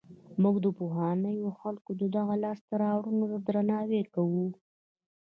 موږ 0.41 0.55
د 0.65 0.67
پخوانیو 0.77 1.57
خلکو 1.59 1.89
دغو 2.15 2.35
لاسته 2.43 2.73
راوړنو 2.83 3.25
ته 3.31 3.37
درناوی 3.47 4.03
کوو. 4.13 4.47